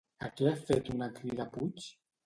A 0.27 0.29
què 0.39 0.47
ha 0.51 0.55
fet 0.71 0.89
una 0.95 1.11
crida 1.21 1.49
Puig? 1.57 1.91